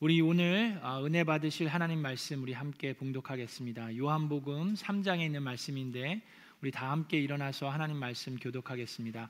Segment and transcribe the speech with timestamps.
[0.00, 3.96] 우리 오늘 아, 은혜 받으실 하나님 말씀 우리 함께 봉독하겠습니다.
[3.96, 6.22] 요한복음 3장에 있는 말씀인데
[6.62, 9.28] 우리 다 함께 일어나서 하나님 말씀 교독하겠습니다.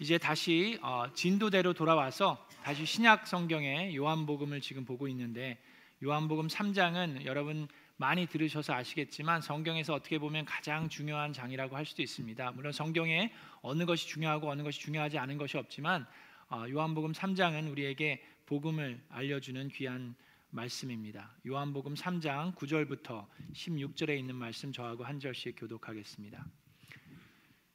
[0.00, 5.62] 이제 다시 어, 진도대로 돌아와서 다시 신약 성경의 요한복음을 지금 보고 있는데
[6.02, 12.50] 요한복음 3장은 여러분 많이 들으셔서 아시겠지만 성경에서 어떻게 보면 가장 중요한 장이라고 할 수도 있습니다.
[12.50, 13.32] 물론 성경에
[13.62, 16.04] 어느 것이 중요하고 어느 것이 중요하지 않은 것이 없지만
[16.48, 20.14] 어, 요한복음 3장은 우리에게 복음을 알려주는 귀한
[20.50, 21.34] 말씀입니다.
[21.46, 26.44] 요한복음 3장 9절부터 16절에 있는 말씀 저하고 한 절씩 교독하겠습니다.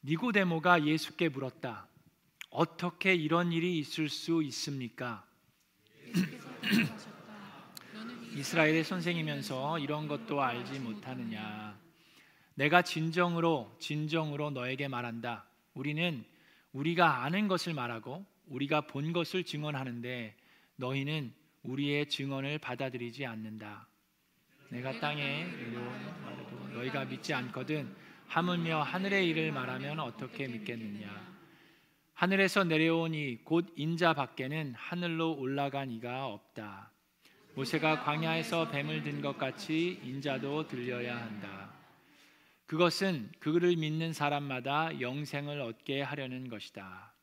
[0.04, 1.88] 니고데모가 예수께 물었다.
[2.52, 5.26] 어떻게 이런 일이 있을 수 있습니까?
[8.36, 11.80] 이스라엘의 선생이면서 이런 것도 알지 못하느냐?
[12.54, 15.48] 내가 진정으로 진정으로 너에게 말한다.
[15.74, 16.24] 우리는
[16.74, 20.36] 우리가 아는 것을 말하고 우리가 본 것을 증언하는데
[20.80, 21.34] 너희는
[21.64, 23.88] 우리의 증언을 받아들이지 않는다.
[24.70, 25.46] 내가 땅에
[26.24, 27.94] 말해도 너희가 믿지 않거든
[28.28, 31.30] 하물며 하늘의 일을 말하면 어떻게 믿겠느냐?
[32.14, 36.92] 하늘에서 내려오니 곧 인자 밖에는 하늘로 올라간 이가 없다.
[37.56, 41.74] 모세가 광야에서 뱀을 든 것 같이 인자도 들려야 한다.
[42.68, 47.14] 그것은 그를 믿는 사람마다 영생을 얻게 하려는 것이다.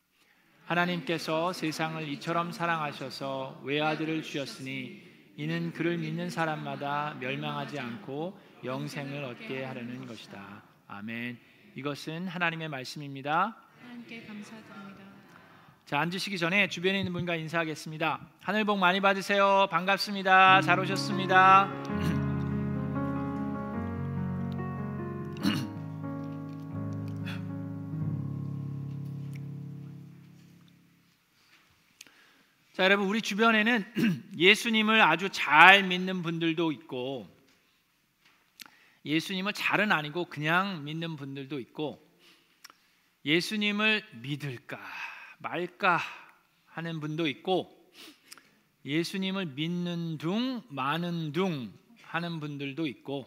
[0.67, 5.03] 하나님께서 세상을 이처럼 사랑하셔서 외아들을 주셨으니
[5.36, 10.62] 이는 그를 믿는 사람마다 멸망하지 않고 영생을 얻게 하려는 것이다.
[10.89, 11.39] 아멘.
[11.77, 13.56] 이것은 하나님의 말씀입니다.
[13.83, 15.06] 하나님께 감사드립니다.
[15.84, 18.20] 자 앉으시기 전에 주변에 있는 분과 인사하겠습니다.
[18.41, 19.69] 하늘 복 많이 받으세요.
[19.70, 20.62] 반갑습니다.
[20.62, 21.69] 잘 오셨습니다.
[32.77, 33.87] 자, 여러분 우리 주변에는
[34.37, 37.27] 예수님을 아주 잘 믿는 분들도 있고
[39.03, 42.06] 예수님을 잘은 아니고 그냥 믿는 분들도 있고
[43.25, 44.78] 예수님을 믿을까
[45.39, 46.00] 말까
[46.67, 47.91] 하는 분도 있고
[48.84, 53.27] 예수님을 믿는 둥 마는 둥 하는 분들도 있고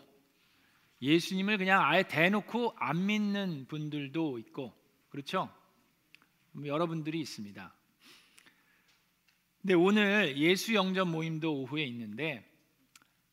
[1.01, 4.75] 예수님을 그냥 아예 대놓고 안 믿는 분들도 있고
[5.09, 5.51] 그렇죠?
[6.63, 7.78] 여러분들이 있습니다.
[9.61, 12.45] 근데 오늘 예수 영접 모임도 오후에 있는데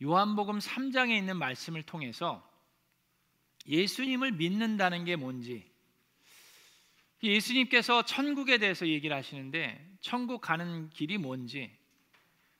[0.02, 2.46] 요한복음 3장에 있는 말씀을 통해서
[3.66, 5.64] 예수님을 믿는다는 게 뭔지
[7.22, 11.70] 예수님께서 천국에 대해서 얘기를 하시는데 천국 가는 길이 뭔지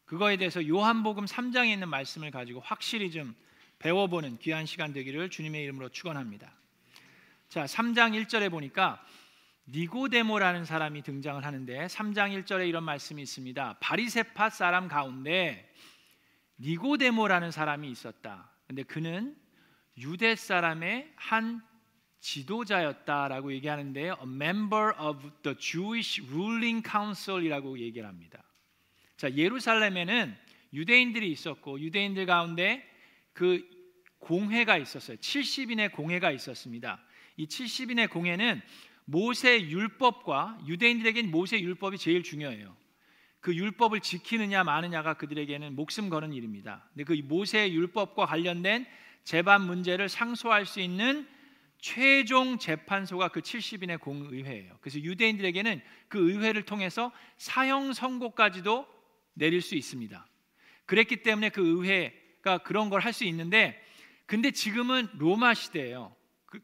[0.05, 3.35] 그거에 대해서 요한복음 3장에 있는 말씀을 가지고 확실히 좀
[3.81, 6.53] 배워보는 귀한 시간 되기를 주님의 이름으로 축원합니다.
[7.49, 9.05] 자, 3장 1절에 보니까
[9.69, 13.79] 니고데모라는 사람이 등장을 하는데 3장 1절에 이런 말씀이 있습니다.
[13.81, 15.73] 바리세파 사람 가운데
[16.61, 18.51] 니고데모라는 사람이 있었다.
[18.67, 19.37] 근데 그는
[19.99, 21.63] 유대 사람의 한
[22.21, 24.19] 지도자였다라고 얘기하는데요.
[24.21, 28.43] A member of the Jewish ruling council이라고 얘기를 합니다.
[29.17, 30.37] 자, 예루살렘에는
[30.73, 32.85] 유대인들이 있었고 유대인들 가운데
[33.33, 33.69] 그
[34.19, 35.17] 공회가 있었어요.
[35.19, 37.01] 70인의 공회가 있었습니다.
[37.37, 38.61] 이 70인의 공회는
[39.07, 42.77] 모세 율법과 유대인들에게는 모세 율법이 제일 중요해요.
[43.41, 46.89] 그 율법을 지키느냐 마느냐가 그들에게는 목숨 거는 일입니다.
[46.93, 48.87] 근데 그 모세 율법과 관련된
[49.23, 51.29] 재반 문제를 상소할 수 있는
[51.79, 54.79] 최종 재판소가 그 70인의 공의회예요.
[54.81, 58.87] 그래서 유대인들에게는 그 의회를 통해서 사형 선고까지도
[59.35, 60.27] 내릴 수 있습니다.
[60.87, 63.81] 그랬기 때문에 그 의회가 그런 걸 할 수 있는데
[64.27, 66.15] 근데 지금은 로마 시대예요.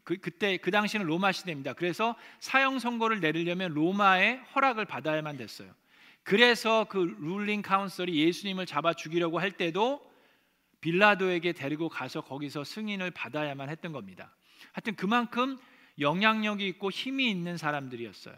[0.03, 1.73] 그, 그, 그 때 그 당시는 로마 시대입니다.
[1.73, 5.73] 그래서 사형 선고를 내리려면 로마의 허락을 받아야만 됐어요.
[6.23, 10.01] 그래서 그 룰링 카운슬이 예수님을 잡아 죽이려고 할 때도
[10.81, 14.33] 빌라도에게 데리고 가서 거기서 승인을 받아야만 했던 겁니다.
[14.71, 15.57] 하여튼 그만큼
[15.99, 18.35] 영향력이 있고 힘이 있는 사람들이었어요.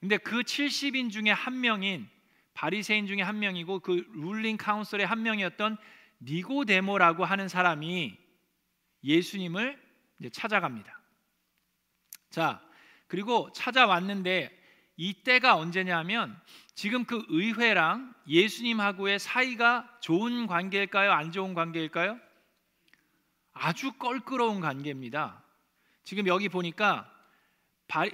[0.00, 2.08] 근데 그 70인 중에 한 명인
[2.54, 5.76] 바리새인 중에 한 명이고 그 룰링 카운슬의 한 명이었던
[6.22, 8.16] 니고데모라고 하는 사람이
[9.04, 9.87] 예수님을
[10.18, 11.00] 이제 찾아갑니다.
[12.30, 12.60] 자,
[13.06, 14.56] 그리고 찾아왔는데
[14.96, 16.38] 이때가 언제냐면
[16.74, 21.12] 지금 그 의회랑 예수님하고의 사이가 좋은 관계일까요?
[21.12, 22.18] 안 좋은 관계일까요?
[23.52, 25.42] 아주 껄끄러운 관계입니다.
[26.04, 27.12] 지금 여기 보니까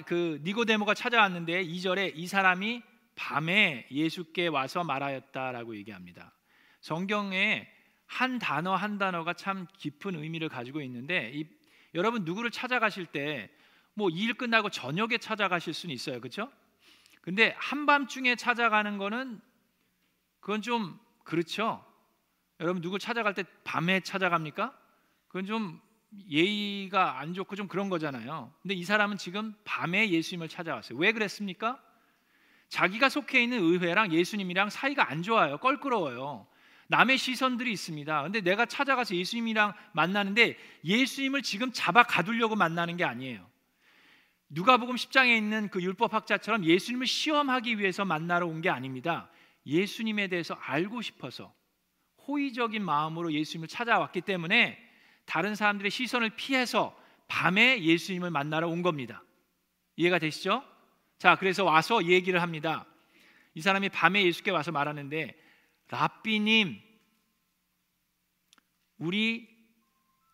[0.06, 2.82] 그 니고데모가 찾아왔는데 2절에 이 사람이
[3.16, 6.32] 밤에 예수께 와서 말하였다라고 얘기합니다.
[6.80, 7.68] 성경에
[8.06, 11.46] 한 단어 한 단어가 참 깊은 의미를 가지고 있는데 이
[11.94, 13.50] 여러분 누구를 찾아가실 때
[13.96, 16.20] 뭐 일 끝나고 저녁에 찾아가실 수는 있어요.
[16.20, 16.50] 그렇죠?
[17.20, 19.40] 근데 한밤중에 찾아가는 거는
[20.40, 21.84] 그건 좀 그렇죠.
[22.60, 24.76] 여러분 누구 찾아갈 때 밤에 찾아갑니까?
[25.28, 25.80] 그건 좀
[26.28, 28.52] 예의가 안 좋고 좀 그런 거잖아요.
[28.62, 30.98] 근데 이 사람은 지금 밤에 예수님을 찾아왔어요.
[30.98, 31.80] 왜 그랬습니까?
[32.68, 35.58] 자기가 속해 있는 의회랑 예수님이랑 사이가 안 좋아요.
[35.58, 36.46] 껄끄러워요.
[36.88, 38.22] 남의 시선들이 있습니다.
[38.22, 43.46] 근데 내가 찾아가서 예수님이랑 만나는데 예수님을 지금 잡아 가두려고 만나는 게 아니에요.
[44.50, 49.30] 누가복음 10장에 있는 그 율법 학자처럼 예수님을 시험하기 위해서 만나러 온 게 아닙니다.
[49.66, 51.54] 예수님에 대해서 알고 싶어서
[52.28, 54.78] 호의적인 마음으로 예수님을 찾아왔기 때문에
[55.24, 56.96] 다른 사람들의 시선을 피해서
[57.28, 59.22] 밤에 예수님을 만나러 온 겁니다.
[59.96, 60.62] 이해가 되시죠?
[61.18, 62.86] 자, 그래서 와서 얘기를 합니다.
[63.54, 65.34] 이 사람이 밤에 예수께 와서 말하는데
[65.88, 66.80] 라삐님
[68.98, 69.48] 우리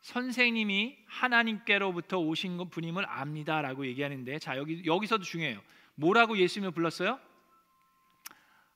[0.03, 5.61] 선생님이 하나님께로부터 오신 분임을 압니다라고 얘기하는데 자 여기 여기서도 중요해요.
[5.95, 7.19] 뭐라고 예수님을 불렀어요?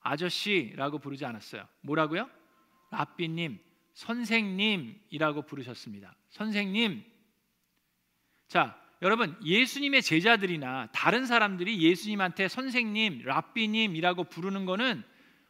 [0.00, 1.66] 아저씨라고 부르지 않았어요.
[1.80, 2.28] 뭐라고요?
[2.90, 3.58] 라삐님,
[3.94, 6.14] 선생님이라고 부르셨습니다.
[6.28, 7.02] 선생님.
[8.46, 15.02] 자, 여러분 예수님의 제자들이나 다른 사람들이 예수님한테 선생님, 라삐님이라고 부르는 거는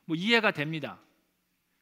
[0.04, 1.00] 뭐 이해가 됩니다.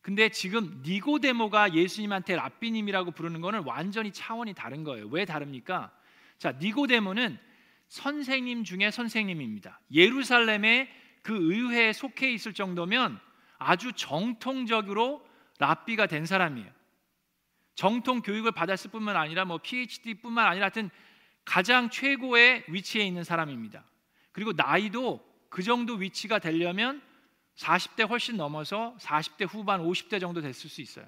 [0.03, 5.07] 근데 지금 니고데모가 예수님한테 라삐님이라고 부르는 거는 완전히 차원이 다른 거예요.
[5.07, 5.93] 왜 다릅니까?
[6.39, 7.39] 자, 니고데모는
[7.87, 9.81] 선생님 중에 선생님입니다.
[9.93, 10.89] 예루살렘의
[11.23, 13.21] 그 의회에 속해 있을 정도면
[13.59, 15.25] 아주 정통적으로
[15.61, 16.69] 랍비가 된 사람이에요.
[17.77, 20.91] 정통 교육을 받았을 뿐만 아니라 뭐 PhD뿐만 아니라 하여튼
[21.45, 23.85] 가장 최고의 위치에 있는 사람입니다.
[24.33, 27.03] 그리고 나이도 그 정도 위치가 되려면
[27.57, 31.07] 40대 훨씬 넘어서 40대 후반 50대 정도 됐을 수 있어요.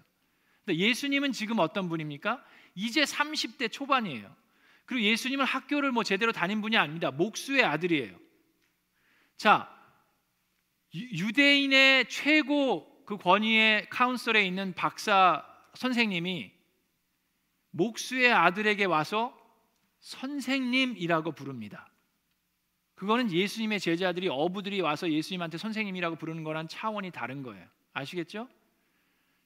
[0.64, 2.44] 근데 예수님은 지금 어떤 분입니까?
[2.74, 4.34] 이제 30대 초반이에요.
[4.86, 7.10] 그리고 예수님은 학교를 뭐 제대로 다닌 분이 아닙니다.
[7.10, 8.18] 목수의 아들이에요.
[9.36, 9.70] 자,
[10.94, 15.44] 유대인의 최고 그 권위의 카운슬에 있는 박사
[15.74, 16.52] 선생님이
[17.70, 19.36] 목수의 아들에게 와서
[20.00, 21.88] 선생님이라고 부릅니다.
[22.94, 27.66] 그거는 예수님의 제자들이 어부들이 와서 예수님한테 선생님이라고 부르는 거랑 차원이 다른 거예요.
[27.92, 28.48] 아시겠죠?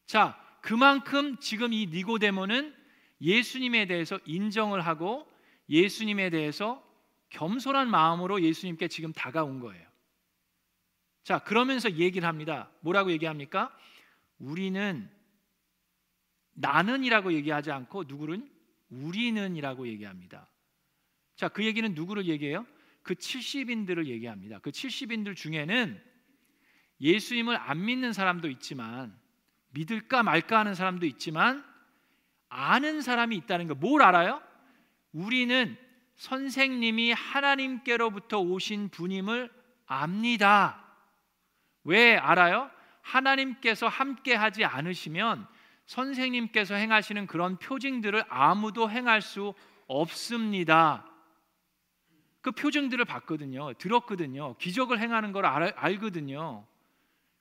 [0.06, 2.74] 자, 그만큼 지금 이 니고데모는
[3.20, 5.26] 예수님에 대해서 인정을 하고
[5.68, 6.82] 예수님에 대해서
[7.30, 9.86] 겸손한 마음으로 예수님께 지금 다가온 거예요.
[11.24, 12.70] 자, 그러면서 얘기를 합니다.
[12.80, 13.74] 뭐라고 얘기합니까?
[14.38, 15.10] 우리는
[16.54, 18.50] 나는이라고 얘기하지 않고 누구는
[18.90, 20.48] 우리는이라고 얘기합니다.
[21.36, 22.66] 자, 그 얘기는 누구를 얘기해요?
[23.08, 24.58] 그 70인들을 얘기합니다.
[24.58, 25.98] 그 70인들 중에는
[27.00, 29.18] 예수님을 안 믿는 사람도 있지만
[29.70, 31.64] 믿을까 말까 하는 사람도 있지만
[32.50, 33.74] 아는 사람이 있다는 거.
[33.74, 34.42] 뭘 알아요?
[35.12, 35.74] 우리는
[36.16, 39.50] 선생님이 하나님께로부터 오신 분임을
[39.86, 40.84] 압니다.
[41.84, 42.70] 왜 알아요?
[43.00, 45.48] 하나님께서 함께 하지 않으시면
[45.86, 49.54] 선생님께서 행하시는 그런 표징들을 아무도 행할 수
[49.86, 51.07] 없습니다.
[52.40, 53.72] 그 표정들을 봤거든요.
[53.74, 54.56] 들었거든요.
[54.58, 56.66] 기적을 행하는 걸 알, 알거든요.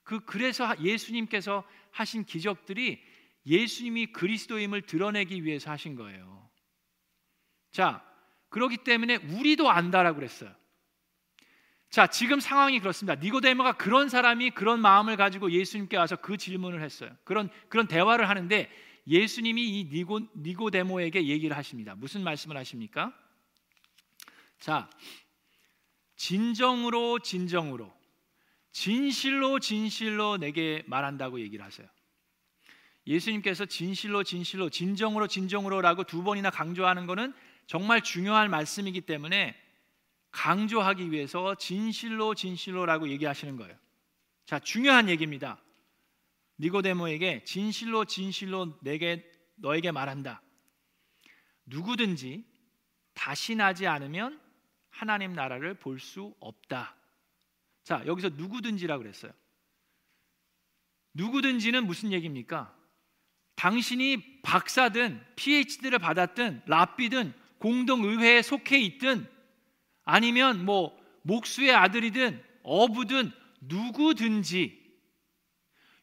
[0.02, 3.02] 그 그래서 예수님께서 하신 기적들이
[3.46, 6.48] 예수님이 그리스도임을 드러내기 위해서 하신 거예요.
[7.70, 8.04] 자,
[8.48, 10.54] 그렇기 때문에 우리도 안다라고 그랬어요.
[11.90, 13.14] 자, 지금 상황이 그렇습니다.
[13.20, 17.10] 니고데모가 그런 사람이 그런 마음을 가지고 예수님께 와서 그 질문을 했어요.
[17.24, 18.70] 그런 그런 대화를 하는데
[19.06, 21.94] 예수님이 이 니고 니고데모에게 얘기를 하십니다.
[21.94, 23.14] 무슨 말씀을 하십니까?
[24.58, 24.90] 자,
[26.16, 27.92] 진정으로 진정으로
[28.72, 31.88] 진실로 진실로 내게 말한다고 얘기를 하세요.
[33.06, 37.32] 예수님께서 진실로 진실로 진정으로 진정으로라고 두 번이나 강조하는 것은
[37.66, 39.56] 정말 중요한 말씀이기 때문에
[40.30, 43.74] 강조하기 위해서 진실로 진실로라고 얘기하시는 거예요.
[44.44, 45.62] 자, 중요한 얘기입니다.
[46.58, 50.42] 니고데모에게 진실로 진실로 내게 너에게 말한다.
[51.66, 52.44] 누구든지
[53.14, 54.40] 다시 나지 않으면
[54.98, 56.96] 하나님 나라를 볼 수 없다.
[57.84, 59.32] 자, 여기서 누구든지라 그랬어요.
[61.14, 62.76] 누구든지는 무슨 얘기입니까?
[63.54, 69.28] 당신이 박사든 PhD를 받았든 랍비든 공동의회에 속해 있든
[70.02, 74.84] 아니면 뭐 목수의 아들이든 어부든 누구든지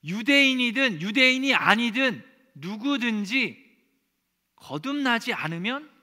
[0.05, 2.23] 유대인이든 유대인이 아니든
[2.55, 3.61] 누구든지
[4.55, 5.94] 거듭나지 않으면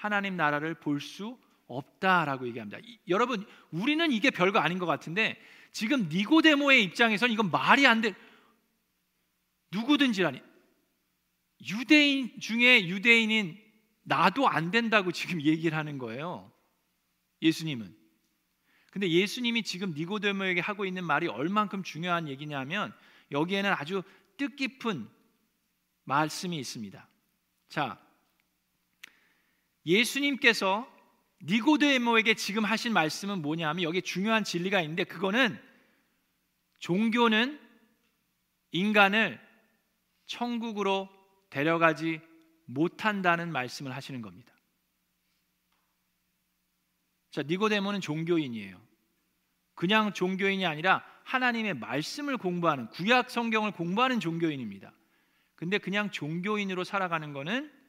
[0.00, 2.78] 하나님 나라를 볼 수 없다라고 얘기합니다.
[2.82, 5.40] 이, 여러분, 우리는 이게 별거 아닌 것 같은데
[5.72, 8.14] 지금 니고데모의 입장에서는 이건 말이 안 돼.
[9.70, 10.42] 누구든지라니
[11.68, 13.56] 유대인 중에 유대인인
[14.02, 16.50] 나도 안 된다고 지금 얘기를 하는 거예요.
[17.42, 17.94] 예수님은.
[18.90, 22.92] 근데 예수님이 지금 니고데모에게 하고 있는 말이 얼만큼 중요한 얘기냐면
[23.30, 24.02] 여기에는 아주
[24.38, 25.08] 뜻깊은
[26.04, 27.06] 말씀이 있습니다.
[27.68, 28.09] 자,
[29.90, 30.88] 예수님께서
[31.42, 35.58] 니고데모에게 지금 하신 말씀은 뭐냐면 여기 중요한 진리가 있는데 그거는
[36.78, 37.60] 종교는
[38.72, 39.40] 인간을
[40.26, 41.08] 천국으로
[41.50, 42.20] 데려가지
[42.66, 44.54] 못한다는 말씀을 하시는 겁니다.
[47.32, 48.80] 자, 니고데모는 종교인이에요.
[49.74, 54.92] 그냥 종교인이 아니라 하나님의 말씀을 공부하는 구약 성경을 공부하는 종교인입니다.
[55.56, 57.79] 근데 그냥 종교인으로 살아가는 거는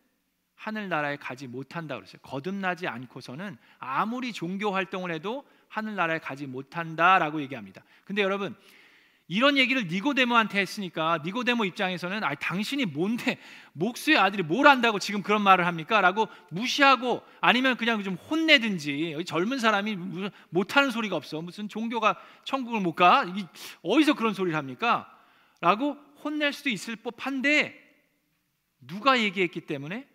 [0.61, 2.19] 하늘나라에 가지 못한다 그랬어요.
[2.21, 7.83] 거듭나지 않고서는 아무리 종교 활동을 해도 하늘나라에 가지 못한다라고 얘기합니다.
[8.05, 8.55] 근데 여러분
[9.27, 13.39] 이런 얘기를 니고데모한테 했으니까 니고데모 입장에서는 아 당신이 뭔데
[13.73, 19.97] 목수의 아들이 뭘 안다고 지금 그런 말을 합니까?라고 무시하고 아니면 그냥 좀 혼내든지 젊은 사람이
[20.49, 23.25] 못하는 소리가 없어 무슨 종교가 천국을 못 가?
[23.81, 25.11] 어디서 그런 소리를 합니까?
[25.59, 27.79] 라고 혼낼 수도 있을 법한데
[28.81, 30.10] 누가 얘기했기 때문에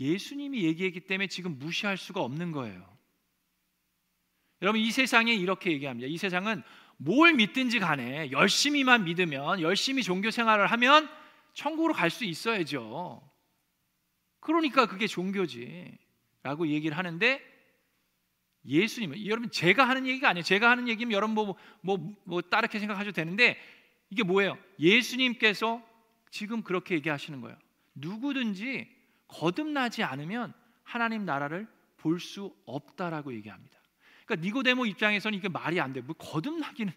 [0.00, 2.90] 예수님이 얘기했기 때문에 지금 무시할 수가 없는 거예요.
[4.62, 6.08] 여러분 이 세상에 이렇게 얘기합니다.
[6.08, 6.62] 이 세상은
[6.96, 11.08] 뭘 믿든지 간에 열심히만 믿으면 열심히 종교 생활을 하면
[11.54, 13.22] 천국으로 갈 수 있어야죠.
[14.40, 17.40] 그러니까 그게 종교지라고 얘기를 하는데
[18.66, 20.42] 예수님은 여러분 제가 하는 얘기가 아니에요.
[20.42, 23.58] 제가 하는 얘기면 여러분 뭐뭐 뭐, 뭐 따르게 생각하셔도 되는데
[24.10, 24.58] 이게 뭐예요?
[24.78, 25.82] 예수님께서
[26.30, 27.56] 지금 그렇게 얘기하시는 거예요.
[27.94, 28.99] 누구든지
[29.30, 33.78] 거듭나지 않으면 하나님 나라를 볼 수 없다라고 얘기합니다.
[34.24, 36.00] 그러니까 니고데모 입장에서는 이게 말이 안 돼.
[36.00, 36.92] 뭐 거듭나기는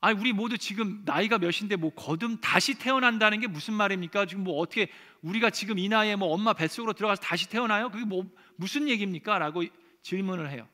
[0.00, 4.26] 아니 우리 모두 지금 나이가 몇인데 뭐 거듭 다시 태어난다는 게 무슨 말입니까?
[4.26, 4.88] 지금 뭐 어떻게
[5.22, 7.90] 우리가 지금 이 나이에 뭐 엄마 뱃속으로 들어가서 다시 태어나요?
[7.90, 8.24] 그게 뭐
[8.56, 9.64] 무슨 얘기입니까?라고
[10.02, 10.68] 질문을 해요.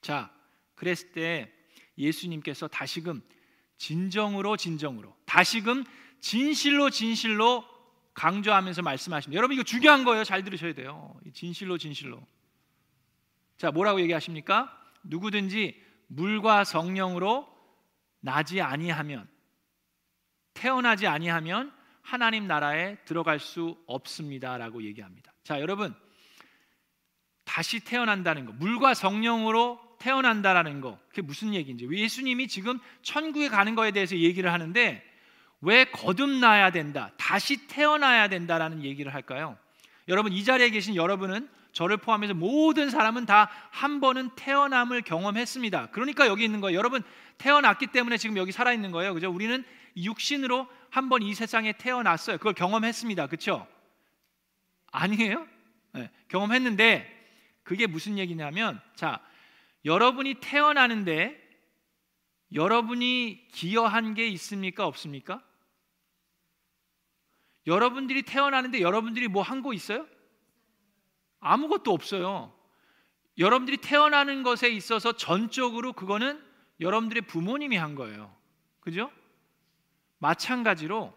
[0.00, 0.32] 자,
[0.74, 1.52] 그랬을 때
[1.96, 3.22] 예수님께서 다시금
[3.78, 5.84] 진정으로 진정으로 다시금
[6.20, 7.64] 진실로 진실로
[8.14, 9.36] 강조하면서 말씀하십니다.
[9.36, 10.24] 여러분 이거 중요한 거예요.
[10.24, 11.18] 잘 들으셔야 돼요.
[11.32, 12.24] 진실로 진실로.
[13.56, 14.76] 자, 뭐라고 얘기하십니까?
[15.04, 17.48] 누구든지 물과 성령으로
[18.20, 19.28] 나지 아니하면
[20.54, 25.32] 태어나지 아니하면 하나님 나라에 들어갈 수 없습니다라고 얘기합니다.
[25.44, 25.94] 자, 여러분
[27.44, 31.88] 다시 태어난다는 거, 물과 성령으로 태어난다라는 거, 그게 무슨 얘기인지.
[31.90, 35.02] 예수님이 지금 천국에 가는 거에 대해서 얘기를 하는데
[35.62, 39.56] 왜 거듭나야 된다, 다시 태어나야 된다라는 얘기를 할까요?
[40.08, 45.88] 여러분 이 자리에 계신 여러분은 저를 포함해서 모든 사람은 다 한 번은 태어남을 경험했습니다.
[45.92, 46.76] 그러니까 여기 있는 거예요.
[46.78, 47.02] 여러분
[47.38, 49.14] 태어났기 때문에 지금 여기 살아 있는 거예요.
[49.14, 49.30] 그죠?
[49.30, 49.64] 우리는
[49.96, 52.36] 육신으로 한 번 이 세상에 태어났어요.
[52.38, 53.26] 그걸 경험했습니다.
[53.28, 53.66] 그렇죠?
[54.90, 55.46] 아니에요?
[55.92, 57.08] 네, 경험했는데
[57.62, 59.20] 그게 무슨 얘기냐면 자,
[59.84, 61.40] 여러분이 태어나는데
[62.52, 64.86] 여러분이 기여한 게 있습니까?
[64.86, 65.42] 없습니까?
[67.66, 70.06] 여러분들이 태어나는데 여러분들이 뭐 한 거 있어요?
[71.40, 72.52] 아무것도 없어요.
[73.38, 76.42] 여러분들이 태어나는 것에 있어서 전적으로 그거는
[76.80, 78.34] 여러분들의 부모님이 한 거예요.
[78.80, 79.10] 그죠?
[80.18, 81.12] 마찬가지로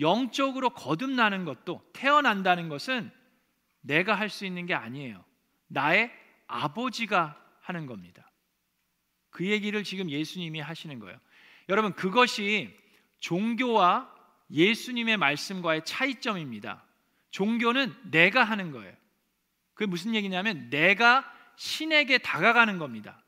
[0.00, 3.10] 영적으로 거듭나는 것도 태어난다는 것은
[3.80, 5.24] 내가 할 수 있는 게 아니에요.
[5.68, 6.10] 나의
[6.46, 8.30] 아버지가 하는 겁니다.
[9.30, 11.18] 그 얘기를 지금 예수님이 하시는 거예요.
[11.68, 12.76] 여러분 그것이
[13.20, 14.14] 종교와
[14.50, 16.82] 예수님의 말씀과의 차이점입니다.
[17.30, 18.92] 종교는 내가 하는 거예요.
[19.74, 23.22] 그게 무슨 얘기냐면 내가 신에게 다가가는 겁니다.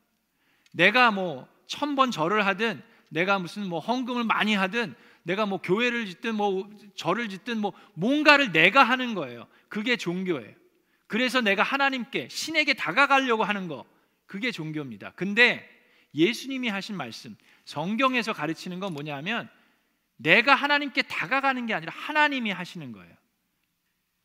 [0.73, 6.35] 내가 뭐 천번 절을 하든 내가 무슨 뭐 헌금을 많이 하든 내가 뭐 교회를 짓든
[6.35, 9.47] 뭐 절을 짓든 뭐 뭔가를 내가 하는 거예요.
[9.69, 10.53] 그게 종교예요.
[11.07, 13.85] 그래서 내가 하나님께 신에게 다가가려고 하는 거
[14.25, 15.11] 그게 종교입니다.
[15.15, 15.69] 근데
[16.15, 17.35] 예수님이 하신 말씀
[17.65, 19.49] 성경에서 가르치는 건 뭐냐면
[20.21, 23.13] 내가 하나님께 다가가는 게 아니라 하나님이 하시는 거예요.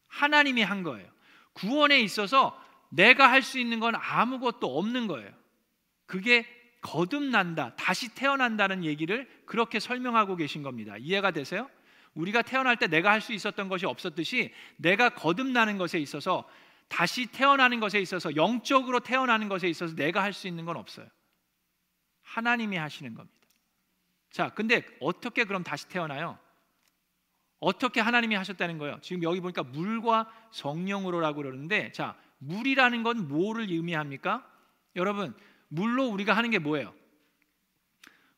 [0.08, 1.08] 하나님이 한 거예요.
[1.52, 2.60] 구원에 있어서
[2.90, 5.30] 내가 할 수 있는 건 아무것도 없는 거예요.
[6.06, 6.46] 그게
[6.82, 10.96] 거듭난다, 다시 태어난다는 얘기를 그렇게 설명하고 계신 겁니다.
[10.98, 11.68] 이해가 되세요?
[12.14, 16.48] 우리가 태어날 때 내가 할 수 있었던 것이 없었듯이 내가 거듭나는 것에 있어서
[16.88, 21.08] 다시 태어나는 것에 있어서 영적으로 태어나는 것에 있어서 내가 할 수 있는 건 없어요.
[22.22, 23.35] 하나님이 하시는 겁니다.
[24.30, 26.38] 자, 근데 어떻게 그럼 다시 태어나요?
[27.58, 28.98] 어떻게 하나님이 하셨다는 거예요?
[29.00, 34.46] 지금 여기 보니까 물과 성령으로라고 그러는데 자, 물이라는 건 뭐를 의미합니까?
[34.94, 35.34] 여러분,
[35.68, 36.94] 물로 우리가 하는 게 뭐예요?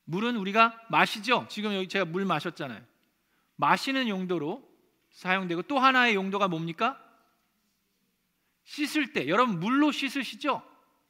[0.05, 1.47] 물은 우리가 마시죠.
[1.51, 2.83] 지금 여기 제가 물 마셨잖아요.
[3.57, 4.67] 마시는 용도로
[5.11, 6.99] 사용되고 또 하나의 용도가 뭡니까?
[8.65, 10.63] 씻을 때 여러분 물로 씻으시죠?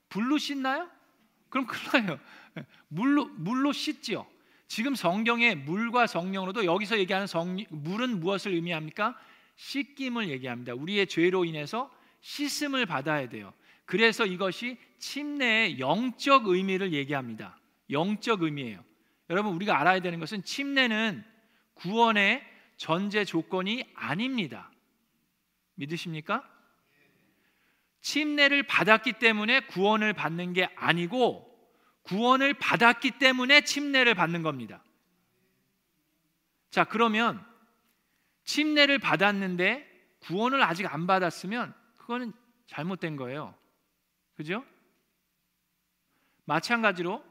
[0.08, 0.90] 불로 씻나요?
[1.48, 2.20] 그럼 큰일 나요.
[2.88, 4.26] 물로 물로 씻지요.
[4.68, 9.18] 지금 성경에 물과 성령으로도 여기서 얘기하는 성, 물은 무엇을 의미합니까?
[9.56, 10.74] 씻김을 얘기합니다.
[10.74, 13.52] 우리의 죄로 인해서 씻음을 받아야 돼요.
[13.86, 17.58] 그래서 이것이 침례의 영적 의미를 얘기합니다.
[17.90, 18.84] 영적 의미예요.
[19.30, 21.24] 여러분 우리가 알아야 되는 것은 침례는
[21.74, 22.44] 구원의
[22.76, 24.70] 전제 조건이 아닙니다.
[25.76, 26.46] 믿으십니까?
[28.02, 31.47] 침례를 받았기 때문에 구원을 받는 게 아니고
[32.08, 34.82] 구원을 받았기 때문에 침례를 받는 겁니다.
[36.70, 37.44] 자, 그러면
[38.44, 39.86] 침례를 받았는데
[40.20, 42.32] 구원을 아직 안 받았으면 그거는
[42.66, 43.54] 잘못된 거예요.
[44.34, 44.64] 그죠?
[46.46, 47.22] 마찬가지로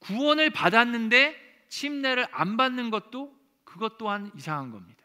[0.00, 5.04] 구원을 받았는데 침례를 안 받는 것도 그것 또한 이상한 겁니다.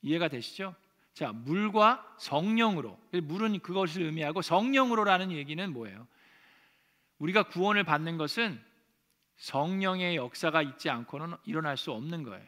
[0.00, 0.74] 이해가 되시죠?
[1.12, 2.98] 자, 물과 성령으로.
[3.12, 6.08] 물은 그것을 의미하고 성령으로라는 얘기는 뭐예요?
[7.20, 8.60] 우리가 구원을 받는 것은
[9.36, 12.46] 성령의 역사가 있지 않고는 일어날 수 없는 거예요.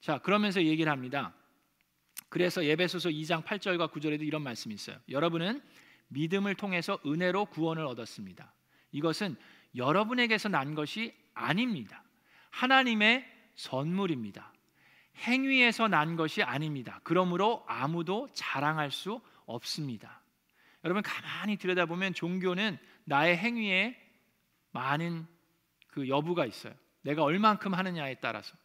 [0.00, 1.34] 자, 그러면서 얘기를 합니다.
[2.28, 4.98] 그래서 예배소서 2장 8절과 9절에도 이런 말씀이 있어요.
[5.08, 5.60] 여러분은
[6.08, 8.52] 믿음을 통해서 은혜로 구원을 얻었습니다.
[8.92, 9.36] 이것은
[9.74, 12.04] 여러분에게서 난 것이 아닙니다.
[12.50, 13.24] 하나님의
[13.54, 14.52] 선물입니다.
[15.18, 17.00] 행위에서 난 것이 아닙니다.
[17.04, 20.22] 그러므로 아무도 자랑할 수 없습니다.
[20.84, 22.78] 여러분 가만히 들여다보면 종교는
[23.10, 23.96] 나의 행위에
[24.70, 25.26] 많은
[25.88, 26.72] 그 여부가 있어요.
[27.02, 28.56] 내가 얼만큼 하느냐에 따라서.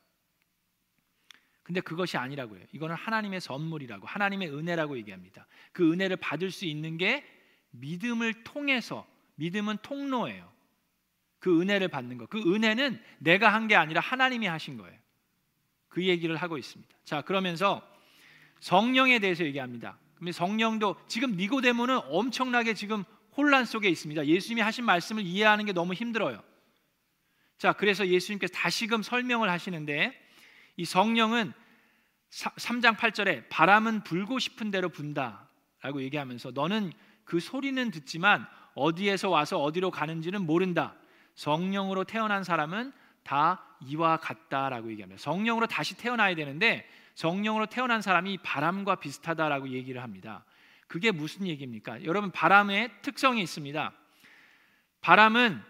[1.64, 2.62] 근데 그것이 아니라고요.
[2.72, 5.48] 이거는 하나님의 선물이라고 하나님의 은혜라고 얘기합니다.
[5.72, 7.26] 그 은혜를 받을 수 있는 게
[7.72, 10.48] 믿음을 통해서 믿음은 통로예요.
[11.40, 12.30] 그 은혜를 받는 것.
[12.30, 14.96] 그 은혜는 내가 한 게 아니라 하나님이 하신 거예요.
[15.88, 16.96] 그 얘기를 하고 있습니다.
[17.04, 17.82] 자, 그러면서
[18.60, 19.98] 성령에 대해서 얘기합니다.
[20.16, 23.04] 그럼 성령도 지금 니고데모는 엄청나게 지금
[23.38, 24.26] 혼란 속에 있습니다.
[24.26, 26.42] 예수님이 하신 말씀을 이해하는 게 너무 힘들어요.
[27.58, 30.14] 자, 그래서 예수님께서 다시금 설명을 하시는데
[30.78, 31.54] 이 성령은
[32.30, 36.92] 3장 8절에 바람은 불고 싶은 대로 분다라고 얘기하면서 너는
[37.24, 40.96] 그 소리는 듣지만 어디에서 와서 어디로 가는지는 모른다.
[41.36, 42.92] 성령으로 태어난 사람은
[43.24, 45.22] 다 이와 같다라고 얘기합니다.
[45.22, 50.44] 성령으로 다시 태어나야 되는데 성령으로 태어난 사람이 바람과 비슷하다라고 얘기를 합니다.
[50.88, 52.04] 그게 무슨 얘기입니까?
[52.06, 53.94] 여러분 바람의 특성이 있습니다.
[55.02, 55.62] 바람은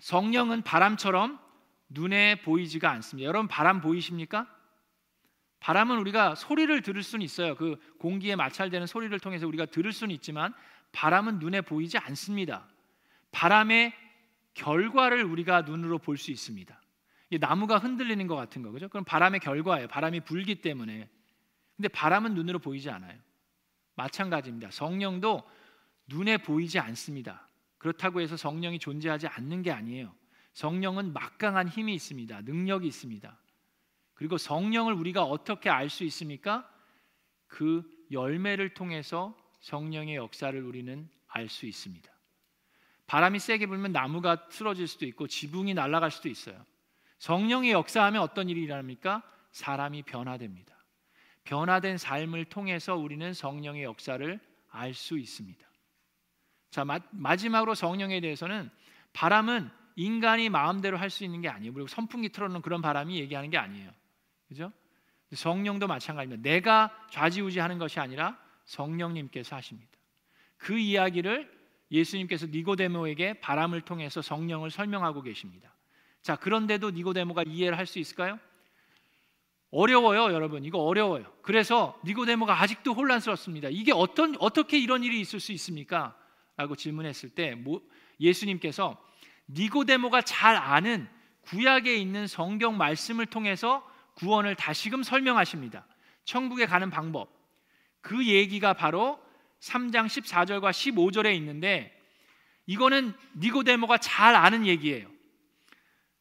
[0.00, 1.38] 성령은 바람처럼
[1.88, 3.26] 눈에 보이지가 않습니다.
[3.26, 4.46] 여러분 바람 보이십니까?
[5.60, 7.54] 바람은 우리가 소리를 들을 수는 있어요.
[7.54, 10.52] 그 공기에 마찰되는 소리를 통해서 우리가 들을 수는 있지만
[10.92, 12.68] 바람은 눈에 보이지 않습니다.
[13.32, 13.94] 바람의
[14.54, 16.80] 결과를 우리가 눈으로 볼 수 있습니다.
[17.40, 18.88] 나무가 흔들리는 것 같은 거 그죠?
[18.88, 19.88] 그럼 바람의 결과예요.
[19.88, 21.08] 바람이 불기 때문에.
[21.76, 23.18] 근데 바람은 눈으로 보이지 않아요.
[23.96, 24.70] 마찬가지입니다.
[24.70, 25.42] 성령도
[26.06, 27.48] 눈에 보이지 않습니다.
[27.78, 30.14] 그렇다고 해서 성령이 존재하지 않는 게 아니에요.
[30.52, 32.42] 성령은 막강한 힘이 있습니다.
[32.42, 33.36] 능력이 있습니다.
[34.14, 36.70] 그리고 성령을 우리가 어떻게 알 수 있습니까?
[37.46, 42.10] 그 열매를 통해서 성령의 역사를 우리는 알 수 있습니다.
[43.06, 46.64] 바람이 세게 불면 나무가 쓰러질 수도 있고 지붕이 날아갈 수도 있어요.
[47.18, 49.22] 성령의 역사하면 어떤 일이 일어납니까?
[49.52, 50.75] 사람이 변화됩니다.
[51.46, 54.38] 변화된 삶을 통해서 우리는 성령의 역사를
[54.70, 55.66] 알 수 있습니다.
[56.70, 58.70] 자, 마, 지막으로 성령에 대해서는
[59.14, 61.72] 바람은 인간이 마음대로 할 수 있는 게 아니에요.
[61.72, 63.90] 그리고 선풍기 틀어놓은 그런 바람이 얘기하는 게 아니에요.
[64.48, 64.70] 그죠?
[65.32, 66.42] 성령도 마찬가지입니다.
[66.48, 69.90] 내가 좌지우지하는 것이 아니라 성령님께서 하십니다.
[70.58, 71.50] 그 이야기를
[71.90, 75.74] 예수님께서 니고데모에게 바람을 통해서 성령을 설명하고 계십니다.
[76.22, 78.38] 자, 그런데도 니고데모가 이해를 할 수 있을까요?
[79.70, 80.64] 어려워요, 여러분.
[80.64, 81.24] 이거 어려워요.
[81.42, 83.68] 그래서 니고데모가 아직도 혼란스럽습니다.
[83.70, 86.16] 이게 어떤 어떻게 이런 일이 있을 수 있습니까?
[86.56, 87.56] 라고 질문했을 때
[88.20, 88.96] 예수님께서
[89.48, 91.08] 니고데모가 잘 아는
[91.42, 95.86] 구약에 있는 성경 말씀을 통해서 구원을 다시금 설명하십니다.
[96.24, 97.28] 천국에 가는 방법.
[98.00, 99.20] 그 얘기가 바로
[99.60, 101.92] 3장 14절과 15절에 있는데
[102.66, 105.08] 이거는 니고데모가 잘 아는 얘기예요.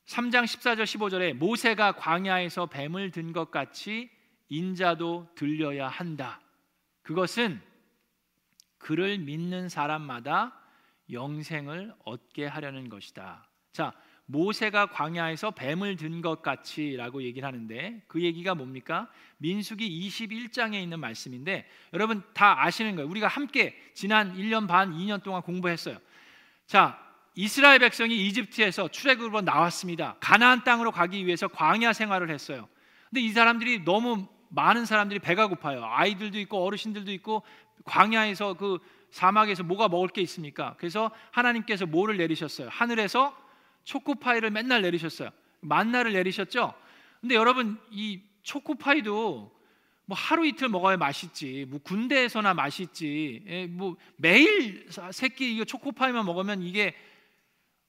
[0.05, 4.09] 3장 14절 15절에 모세가 광야에서 뱀을 든 것 같이
[4.49, 6.39] 인자도 들려야 한다.
[7.01, 7.59] 그것은
[8.77, 10.59] 그를 믿는 사람마다
[11.11, 13.47] 영생을 얻게 하려는 것이다.
[13.73, 13.93] 자,
[14.27, 19.09] 모세가 광야에서 뱀을 든 것 같이라고 얘기를 하는데 그 얘기가 뭡니까?
[19.37, 23.09] 민수기 21장에 있는 말씀인데 여러분 다 아시는 거예요.
[23.09, 25.97] 우리가 함께 지난 1년 반, 2년 동안 공부했어요.
[26.65, 26.99] 자,
[27.35, 30.15] 이스라엘 백성이 이집트에서 출애굽으로 나왔습니다.
[30.19, 32.67] 가나안 땅으로 가기 위해서 광야 생활을 했어요.
[33.09, 35.83] 근데 이 사람들이 너무 많은 사람들이 배가 고파요.
[35.83, 37.43] 아이들도 있고 어르신들도 있고
[37.83, 38.79] 광야에서 그
[39.11, 40.75] 사막에서 뭐가 먹을 게 있습니까?
[40.77, 42.69] 그래서 하나님께서 뭐를 내리셨어요?
[42.71, 43.35] 하늘에서
[43.83, 45.29] 초코파이를 맨날 내리셨어요.
[45.59, 46.73] 만나를 내리셨죠?
[47.19, 49.55] 근데 여러분 이 초코파이도
[50.07, 51.65] 뭐 하루 이틀 먹어야 맛있지.
[51.67, 53.43] 뭐 군대에서나 맛있지.
[53.47, 56.95] 예, 뭐 매일 새끼 이거 초코파이만 먹으면 이게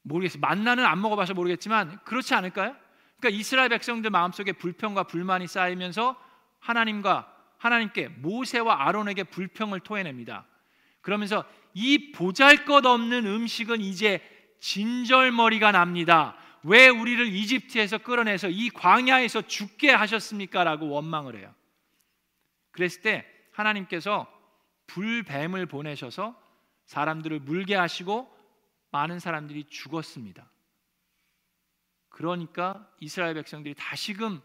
[0.07, 0.40] 모르겠어요.
[0.40, 2.75] 만나는 안 먹어봐서 모르겠지만 그렇지 않을까요?
[3.19, 6.16] 그러니까 이스라엘 백성들 마음속에 불평과 불만이 쌓이면서
[6.61, 10.47] 하나님과 하나님께 모세와 아론에게 불평을 토해냅니다.
[11.01, 14.21] 그러면서 이 보잘것없는 음식은 이제
[14.61, 16.37] 진절머리가 납니다.
[16.62, 21.55] 왜 우리를 이집트에서 끌어내서 이 광야에서 죽게 하셨습니까라고 원망을 해요.
[22.73, 24.27] 그랬을 때 하나님께서
[24.87, 26.37] 불뱀을 보내셔서
[26.87, 28.36] 사람들을 물게 하시고
[28.96, 30.50] 많은 사람들이 죽었습니다.
[32.09, 34.40] 그러니까 이스라엘 백성들이 다시금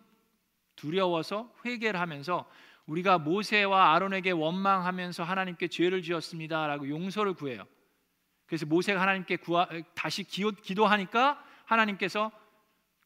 [0.75, 2.49] 두려워서 회개를 하면서
[2.85, 7.65] 우리가 모세와 아론에게 원망하면서 하나님께 죄를 지었습니다라고 용서를 구해요.
[8.45, 12.31] 그래서 모세가 하나님께 구하, 다시 기도하니까 하나님께서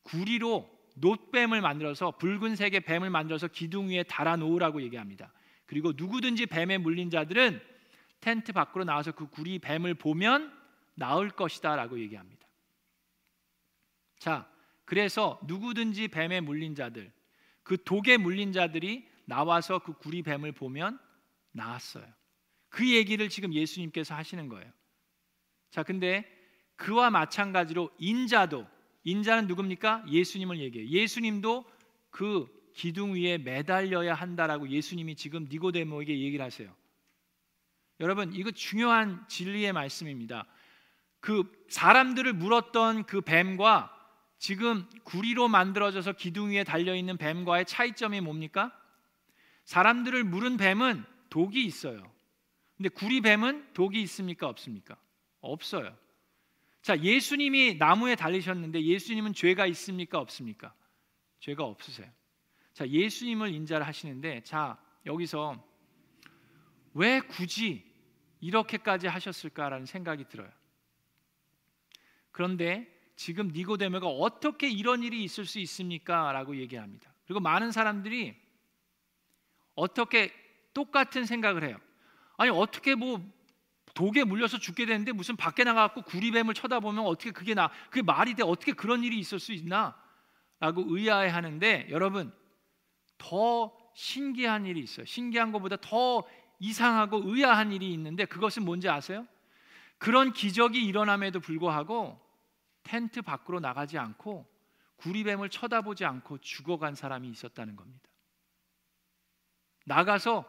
[0.01, 5.31] 구리로 놋뱀을 만들어서 붉은색의 뱀을 만들어서 기둥 위에 달아 놓으라고 얘기합니다.
[5.67, 7.62] 그리고 누구든지 뱀에 물린 자들은
[8.21, 10.55] 텐트 밖으로 나와서 그 구리 뱀을 보면
[10.95, 12.45] 나을 것이다 라고 얘기합니다.
[14.17, 14.49] 자,
[14.86, 17.12] 그래서 누구든지 뱀에 물린 자들,
[17.63, 20.99] 그 독에 물린 자들이 나와서 그 구리 뱀을 보면
[21.51, 22.05] 나았어요.
[22.69, 24.71] 그 얘기를 지금 예수님께서 하시는 거예요.
[25.71, 26.25] 자, 근데
[26.75, 28.67] 그와 마찬가지로 인자도
[29.03, 30.05] 인자는 누굽니까?
[30.10, 30.89] 예수님을 얘기해요.
[30.89, 31.65] 예수님도
[32.10, 36.75] 그 기둥 위에 매달려야 한다라고 예수님이 지금 니고데모에게 얘기를 하세요.
[37.99, 40.45] 여러분, 이거 중요한 진리의 말씀입니다.
[41.26, 43.92] 그 사람들을 물었던 그 뱀과
[44.38, 48.72] 지금 구리로 만들어져서 기둥 위에 달려 있는 뱀과의 차이점이 뭡니까?
[49.64, 52.14] 사람들을 물은 뱀은 독이 있어요.
[52.78, 54.48] 근데 구리 뱀은 독이 있습니까?
[54.48, 54.98] 없습니까?
[55.42, 55.98] 없어요.
[56.84, 60.20] 자, 예수님이 나무에 달리셨는데 예수님은 죄가 있습니까?
[60.20, 60.76] 없습니까?
[61.40, 62.08] 죄가 없으세요.
[62.72, 65.60] 자, 예수님을 인자를 하시는데 자, 여기서
[66.94, 67.84] 왜 굳이
[68.42, 70.52] 이렇게까지 하셨을까라는 생각이 들어요.
[72.36, 77.10] 그런데 지금 니고데모가 어떻게 이런 일이 있을 수 있습니까?라고 얘기합니다.
[77.26, 78.36] 그리고 많은 사람들이
[79.74, 80.34] 어떻게
[80.74, 81.78] 똑같은 생각을 해요.
[82.36, 83.26] 아니 어떻게 뭐
[83.93, 88.43] 독에 물려서 죽게 되는데 무슨 밖에 나가고 구리뱀을 쳐다보면 어떻게 그게 나 그게 말이 돼
[88.43, 89.95] 어떻게 그런 일이 있을 수 있나?
[90.60, 92.34] 라고 의아해하는데 여러분
[93.17, 95.06] 더 신기한 일이 있어요.
[95.06, 96.28] 신기한 것보다 더
[96.60, 99.26] 이상하고 의아한 일이 있는데 그것은 뭔지 아세요?
[99.98, 102.25] 그런 기적이 일어남에도 불구하고
[102.86, 104.50] 텐트 밖으로 나가지 않고
[104.98, 108.10] 구리뱀을 쳐다보지 않고 죽어간 사람이 있었다는 겁니다.
[109.86, 110.45] 나가서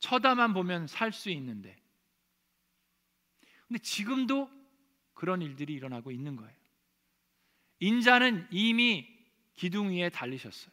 [0.00, 1.76] 쳐다만 보면 살 수 있는데.
[3.68, 4.50] 근데 지금도
[5.14, 6.52] 그런 일들이 일어나고 있는 거예요.
[7.78, 9.06] 인자는 이미
[9.54, 10.72] 기둥 위에 달리셨어요.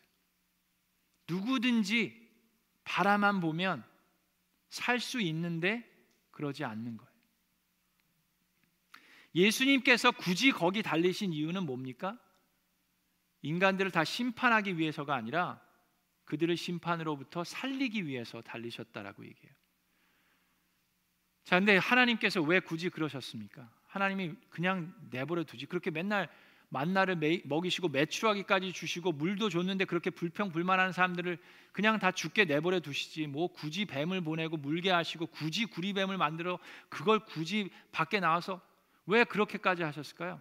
[1.27, 2.27] 누구든지
[2.85, 3.83] 바라만 보면
[4.69, 5.85] 살 수 있는데
[6.31, 7.16] 그러지 않는 거예요.
[9.35, 12.17] 예수님께서 굳이 거기 달리신 이유는 뭡니까?
[13.41, 15.61] 인간들을 다 심판하기 위해서가 아니라
[16.25, 19.53] 그들을 심판으로부터 살리기 위해서 달리셨다라고 얘기해요.
[21.43, 23.69] 자, 근데 하나님께서 왜 굳이 그러셨습니까?
[23.85, 25.67] 하나님이 그냥 내버려 두지.
[25.67, 26.29] 그렇게 맨날
[26.69, 31.37] 만나를 먹이시고 매출하기까지 주시고 물도 줬는데 그렇게 불평 불만하는 사람들을
[31.71, 33.27] 그냥 다 죽게 내버려 두시지.
[33.27, 36.59] 뭐 굳이 뱀을 보내고 물게 하시고 굳이 구리뱀을 만들어
[36.89, 38.59] 그걸 굳이 밖에 나와서
[39.07, 40.39] 왜 그렇게까지 하셨을까요?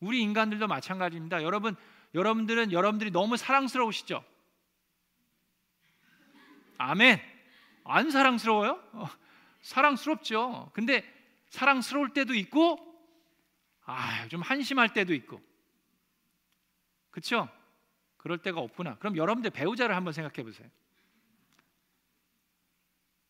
[0.00, 1.42] 우리 인간들도 마찬가지입니다.
[1.42, 1.76] 여러분,
[2.14, 4.24] 여러분들은 여러분들이 너무 사랑스러우시죠?
[6.78, 7.20] 아멘.
[7.84, 8.82] 안 사랑스러워요?
[8.92, 9.08] 어,
[9.60, 10.70] 사랑스럽죠.
[10.72, 11.04] 근데
[11.50, 12.78] 사랑스러울 때도 있고,
[13.84, 15.40] 아, 좀 한심할 때도 있고.
[17.10, 17.48] 그렇죠?
[18.16, 18.96] 그럴 때가 없구나.
[18.98, 20.68] 그럼 여러분들 배우자를 한번 생각해 보세요.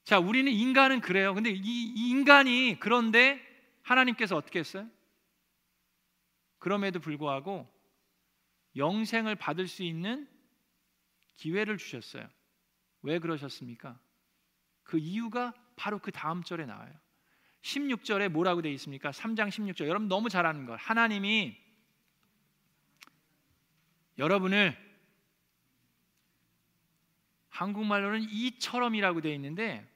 [0.04, 1.34] 자, 우리는 인간은 그래요.
[1.34, 3.47] 근데 이 인간이 그런데
[3.88, 4.88] 하나님께서 어떻게 했어요?
[6.58, 7.66] 그럼에도 불구하고
[8.76, 10.28] 영생을 받을 수 있는
[11.36, 12.28] 기회를 주셨어요.
[13.02, 13.98] 왜 그러셨습니까?
[14.82, 16.92] 그 이유가 바로 그 다음 절에 나와요.
[17.62, 19.10] 16절에 뭐라고 되어 있습니까?
[19.10, 19.86] 3장 16절.
[19.86, 20.76] 여러분 너무 잘 아는 걸.
[20.76, 21.56] 하나님이
[24.18, 24.76] 여러분을
[27.48, 29.88] 한국말로는 이처럼이라고 되어 있는데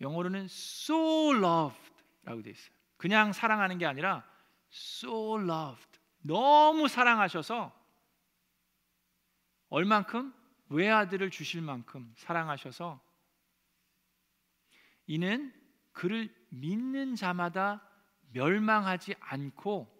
[0.00, 2.77] 영어로는 so loved라고 되어 있어요.
[2.98, 4.28] 그냥 사랑하는 게 아니라
[4.70, 5.98] so loved.
[6.20, 7.72] 너무 사랑하셔서
[9.70, 10.34] 얼만큼
[10.68, 13.00] 외아들을 주실 만큼 사랑하셔서
[15.06, 15.54] 이는
[15.92, 17.82] 그를 믿는 자마다
[18.32, 19.96] 멸망하지 않고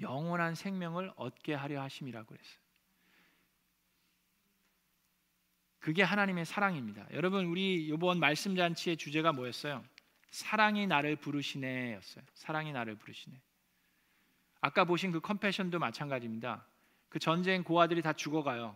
[0.00, 2.62] 영원한 생명을 얻게 하려 하심이라고 그랬어요.
[5.78, 7.06] 그게 하나님의 사랑입니다.
[7.12, 9.84] 여러분 우리 이번 말씀 잔치의 주제가 뭐였어요?
[10.32, 12.24] 사랑이 나를 부르시네였어요.
[12.34, 13.38] 사랑이 나를 부르시네.
[14.62, 16.66] 아까 보신 그 컴패션도 마찬가지입니다.
[17.10, 18.74] 그 전쟁 고아들이 다 죽어가요.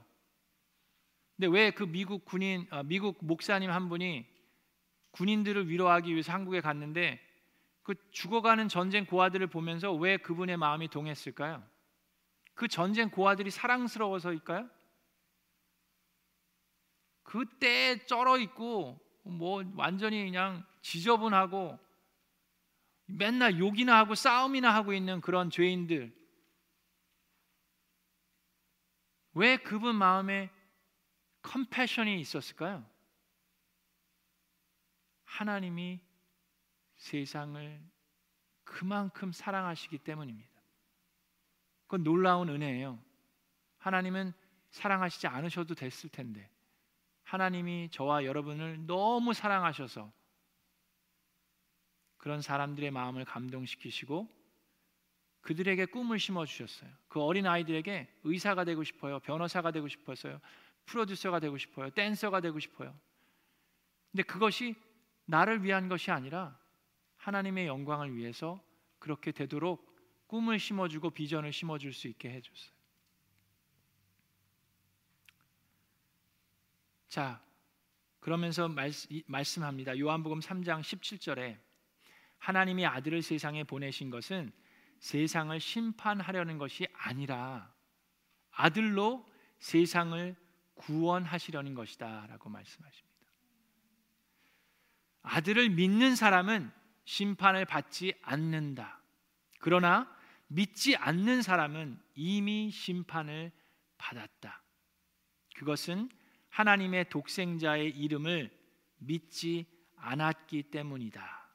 [1.37, 4.27] 근데 왜 그 미국 군인 어, 미국 목사님 한 분이
[5.13, 7.21] 군인들을 위로하기 위해서 한국에 갔는데
[7.83, 11.63] 그 죽어가는 전쟁 고아들을 보면서 왜 그분의 마음이 동했을까요?
[12.55, 14.69] 그 전쟁 고아들이 사랑스러워서일까요?
[17.23, 21.77] 그때 쩔어 있고 뭐 완전히 그냥 지저분하고
[23.07, 26.15] 맨날 욕이나 하고 싸움이나 하고 있는 그런 죄인들
[29.33, 30.49] 왜 그분 마음에
[31.43, 32.89] 컴패션이 있었을까요?
[35.25, 36.01] 하나님이
[36.95, 37.83] 세상을
[38.65, 40.51] 그만큼 사랑하시기 때문입니다.
[41.83, 42.99] 그건 놀라운 은혜예요.
[43.79, 44.33] 하나님은
[44.71, 46.49] 사랑하시지 않으셔도 됐을 텐데
[47.25, 50.13] 하나님이 저와 여러분을 너무 사랑하셔서
[52.27, 54.29] 그런 사람들의 마음을 감동시키시고
[55.43, 56.91] 그들에게 꿈을 심어 주셨어요.
[57.07, 59.21] 그 어린 아이들에게 의사가 되고 싶어요.
[59.21, 60.41] 변호사가 되고 싶었어요.
[60.87, 61.89] 프로듀서가 되고 싶어요.
[61.91, 62.93] 댄서가 되고 싶어요.
[64.11, 64.75] 근데 그것이
[65.27, 66.59] 나를 위한 것이 아니라
[67.19, 68.61] 하나님의 영광을 위해서
[68.99, 72.73] 그렇게 되도록 꿈을 심어 주고 비전을 심어 줄 수 있게 해 줬어요.
[77.07, 77.41] 자,
[78.19, 81.67] 그러면서 말씀, 합니다 요한복음 3장 17절에
[82.39, 84.53] 하나님이 아들을 세상에 보내신 것은
[84.99, 87.73] 세상을 심판하려는 것이 아니라
[88.51, 89.27] 아들로
[89.59, 90.37] 세상을
[90.75, 93.17] 구원하시려는 것이다라고 말씀하십니다.
[95.23, 96.71] 아들을 믿는 사람은
[97.05, 99.01] 심판을 받지 않는다.
[99.61, 100.15] 그러나
[100.49, 103.53] 믿지 않는 사람은 이미 심판을
[103.99, 104.63] 받았다.
[105.57, 106.11] 그것은
[106.51, 108.51] 하나님의 독생자의 이름을
[108.99, 111.46] 믿지 않았기 때문이다.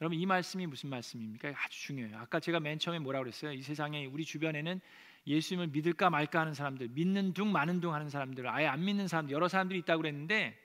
[0.00, 1.48] 여러분 이 말씀이 무슨 말씀입니까?
[1.48, 2.16] 아주 중요해요.
[2.18, 3.52] 아까 제가 맨 처음에 뭐라고 그랬어요?
[3.52, 4.80] 이 세상에 우리 주변에는
[5.26, 9.34] 예수님을 믿을까 말까 하는 사람들, 믿는 둥 마는 둥 하는 사람들, 아예 안 믿는 사람들
[9.34, 10.58] 여러 사람들이 있다고 그랬는데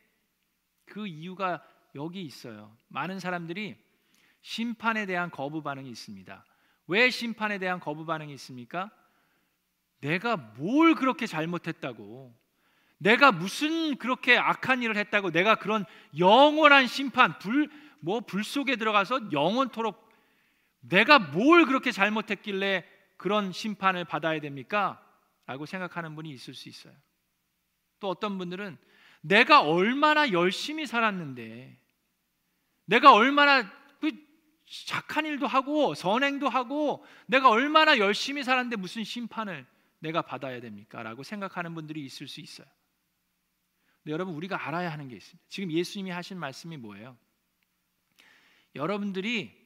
[0.86, 1.62] 그 이유가
[1.96, 2.78] 여기 있어요.
[2.88, 3.76] 많은 사람들이
[4.42, 6.46] 심판에 대한 거부 반응이 있습니다.
[6.88, 8.90] 왜 심판에 대한 거부 반응이 있습니까?
[10.00, 12.34] 내가 뭘 그렇게 잘못했다고
[13.00, 15.84] 내가 무슨 그렇게 악한 일을 했다고 내가 그런
[16.18, 17.70] 영원한 심판 불
[18.06, 20.08] 뭐 불 속에 들어가서 영원토록
[20.80, 22.86] 내가 뭘 그렇게 잘못했길래
[23.18, 25.02] 그런 심판을 받아야 됩니까?
[25.48, 26.94] 라고 생각하는 분이 있을 수 있어요.
[28.00, 28.78] 또 어떤 분들은
[29.22, 31.80] 내가 얼마나 열심히 살았는데
[32.86, 34.12] 내가 얼마나 그
[34.88, 39.66] 착한 일도 하고 선행도 하고 내가 얼마나 열심히 살았는데 무슨 심판을
[40.00, 41.02] 내가 받아야 됩니까?
[41.02, 42.68] 라고 생각하는 분들이 있을 수 있어요.
[44.06, 45.44] 여러분 우리가 알아야 하는 게 있습니다.
[45.50, 47.18] 지금 예수님이 하신 말씀이 뭐예요?
[48.76, 49.66] 여러분들이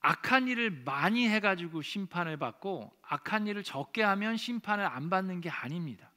[0.00, 6.12] 악한 일을 많이 해가지고 심판을 받고 악한 일을 적게 하면 심판을 안 받는 게 아닙니다.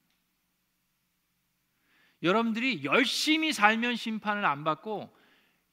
[2.22, 5.18] 여러분들이 열심히 살면 심판을 안 받고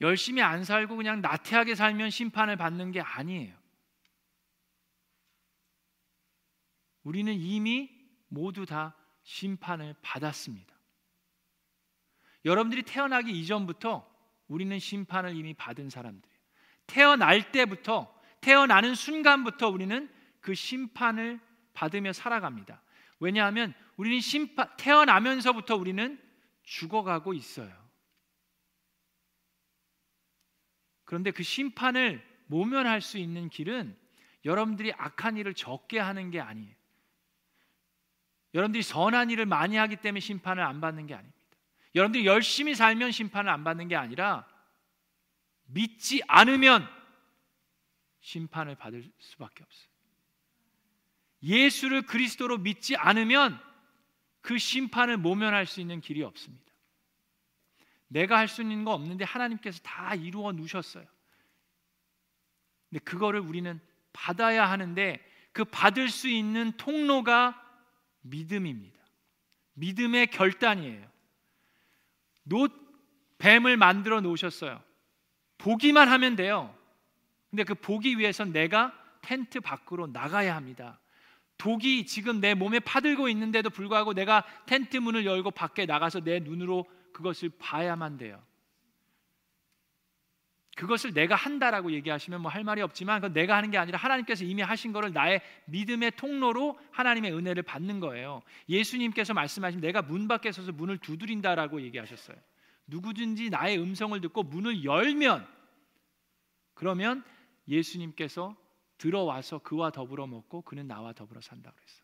[0.01, 3.55] 열심히 안 살고 그냥 나태하게 살면 심판을 받는 게 아니에요.
[7.03, 7.91] 우리는 이미
[8.29, 10.75] 모두 다 심판을 받았습니다.
[12.45, 14.16] 여러분들이 태어나기 이전부터
[14.49, 16.37] 우리는 심판을 이미 받은 사람들이에요.
[16.87, 20.09] 태어날 때부터 태어나는 순간부터 우리는
[20.41, 21.41] 그 심판을
[21.75, 22.83] 받으며 살아갑니다.
[23.19, 26.21] 왜냐하면 우리는 심판 태어나면서부터 우리는
[26.63, 27.75] 죽어가고 있어요.
[31.05, 33.97] 그런데 그 심판을 모면할 수 있는 길은
[34.45, 36.75] 여러분들이 악한 일을 적게 하는 게 아니에요.
[38.55, 41.36] 여러분들이 선한 일을 많이 하기 때문에 심판을 안 받는 게 아닙니다.
[41.97, 44.47] 여러분들이 열심히 살면 심판을 안 받는 게 아니라
[45.65, 46.87] 믿지 않으면
[48.21, 49.89] 심판을 받을 수밖에 없어요.
[51.43, 53.59] 예수를 그리스도로 믿지 않으면
[54.43, 56.65] 그 심판을 모면할 수 있는 길이 없습니다.
[58.09, 61.07] 내가 할 수 있는 거 없는데 하나님께서 다 이루어 놓으셨어요.
[62.91, 63.81] 근데 그거를 우리는
[64.13, 65.19] 받아야 하는데
[65.53, 67.61] 그 받을 수 있는 통로가
[68.21, 69.01] 믿음입니다.
[69.75, 71.16] 믿음의 결단이에요.
[72.47, 72.69] 노
[73.39, 74.81] 뱀을 만들어 놓으셨어요.
[75.59, 76.75] 보기만 하면 돼요.
[77.51, 81.01] 근데 그 보기 위해선 내가 텐트 밖으로 나가야 합니다.
[81.59, 86.87] 독이 지금 내 몸에 파들고 있는데도 불구하고 내가 텐트 문을 열고 밖에 나가서 내 눈으로
[87.13, 88.43] 그것을 봐야만 돼요.
[90.77, 94.63] 그것을 내가 한다라고 얘기하시면 뭐 할 말이 없지만 그건 내가 하는 게 아니라 하나님께서 이미
[94.63, 98.43] 하신 거를 나의 믿음의 통로로 하나님의 은혜를 받는 거예요.
[98.69, 102.37] 예수님께서 말씀하신 내가 문 밖에 서서 문을 두드린다라고 얘기하셨어요.
[102.87, 105.49] 누구든지 나의 음성을 듣고 문을 열면
[106.75, 107.25] 그러면
[107.67, 108.55] 예수님께서
[108.99, 112.03] 들어와서 그와 더불어 먹고 그는 나와 더불어 산다 그랬어.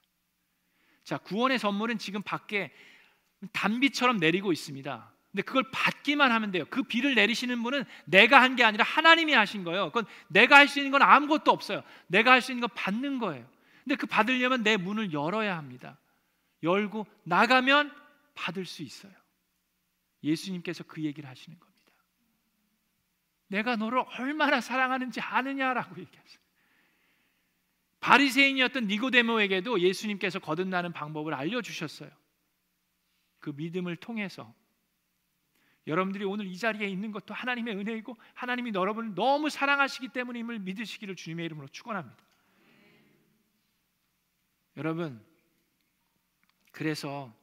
[1.05, 2.73] 자, 구원의 선물은 지금 밖에
[3.53, 5.12] 단비처럼 내리고 있습니다.
[5.33, 6.64] 근데 그걸 받기만 하면 돼요.
[6.68, 9.87] 그 비를 내리시는 분은 내가 한 게 아니라 하나님이 하신 거예요.
[9.87, 11.83] 그건 내가 할 수 있는 건 아무것도 없어요.
[12.07, 13.47] 내가 할 수 있는 건 받는 거예요.
[13.83, 15.99] 근데 그 받으려면 내 문을 열어야 합니다.
[16.62, 17.90] 열고 나가면
[18.35, 19.12] 받을 수 있어요.
[20.23, 21.73] 예수님께서 그 얘기를 하시는 겁니다.
[23.49, 26.38] 내가 너를 얼마나 사랑하는지 아느냐라고 얘기하세요.
[28.01, 32.11] 바리새인이었던 니고데모에게도 예수님께서 거듭나는 방법을 알려 주셨어요.
[33.38, 34.55] 그 믿음을 통해서
[35.87, 41.47] 여러분들이 오늘 이 자리에 있는 것도 하나님의 은혜이고 하나님이 여러분을 너무 사랑하시기 때문임을 믿으시기를 주님의
[41.47, 42.23] 이름으로 축원합니다.
[44.77, 45.25] 여러분
[46.71, 47.35] 그래서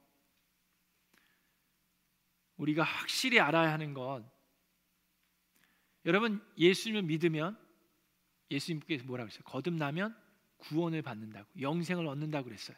[2.57, 4.23] 우리가 확실히 알아야 하는 것
[6.05, 7.57] 여러분 예수님을 믿으면
[8.49, 9.43] 예수님께서 뭐라고 했어요?
[9.45, 10.15] 거듭나면
[10.57, 12.75] 구원을 받는다고 영생을 얻는다고 그랬어요.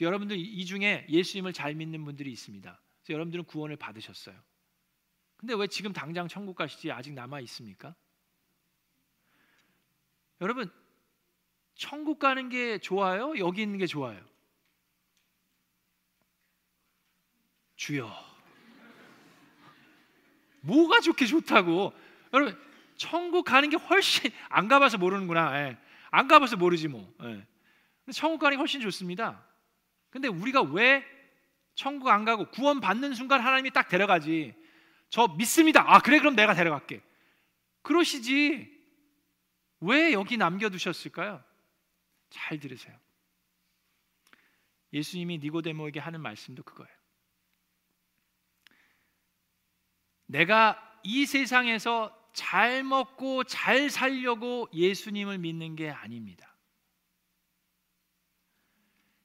[0.00, 2.80] 여러분들 이 중에 예수님을 잘 믿는 분들이 있습니다.
[3.08, 4.36] 여러분들은 구원을 받으셨어요.
[5.42, 7.96] 근데 왜 지금 당장 천국 가시지 아직 남아 있습니까?
[10.40, 10.70] 여러분
[11.74, 13.36] 천국 가는 게 좋아요?
[13.38, 14.24] 여기 있는 게 좋아요?
[17.74, 18.08] 주여.
[20.60, 21.92] 뭐가 좋게 좋다고?
[22.32, 22.56] 여러분
[22.96, 25.58] 천국 가는 게 훨씬 안 가봐서 모르는구나.
[25.58, 25.78] 예.
[26.12, 27.12] 안 가봐서 모르지 뭐.
[27.24, 27.44] 예.
[28.12, 29.44] 천국 가는 게 훨씬 좋습니다.
[30.08, 31.04] 근데 우리가 왜
[31.74, 34.61] 천국 안 가고 구원 받는 순간 하나님이 딱 데려가지.
[35.12, 35.84] 저 믿습니다.
[35.86, 37.02] 아, 그래, 그럼 내가 데려갈게.
[37.82, 38.72] 그러시지.
[39.80, 41.44] 왜 여기 남겨두셨을까요?
[42.30, 42.98] 잘 들으세요.
[44.94, 46.90] 예수님이 니고데모에게 하는 말씀도 그거예요.
[50.24, 56.56] 내가 이 세상에서 잘 먹고 잘 살려고 예수님을 믿는 게 아닙니다.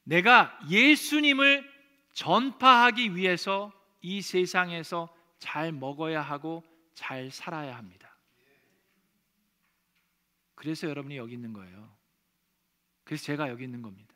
[0.03, 1.65] 내가 예수님을
[2.11, 3.71] 전파하기 위해서
[4.01, 8.17] 이 세상에서 잘 먹어야 하고 잘 살아야 합니다.
[10.55, 11.95] 그래서 여러분이 여기 있는 거예요.
[13.03, 14.13] 그래서 제가 여기 있는 겁니다.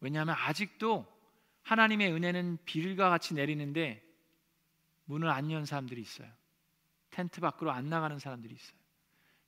[0.00, 1.06] 왜냐하면 아직도
[1.62, 4.04] 하나님의 은혜는 비를과 같이 내리는데
[5.06, 6.30] 문을 안 연 사람들이 있어요.
[7.10, 8.78] 텐트 밖으로 안 나가는 사람들이 있어요.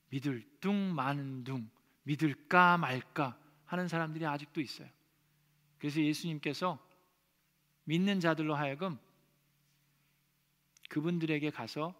[0.09, 1.69] 믿을 둥 마는 둥
[2.03, 4.89] 믿을까 말까 하는 사람들이 아직도 있어요.
[5.77, 6.79] 그래서 예수님께서
[7.85, 8.99] 믿는 자들로 하여금
[10.91, 11.95] 그분들에게 가서